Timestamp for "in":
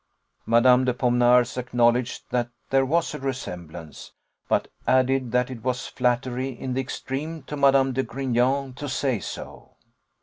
6.49-6.73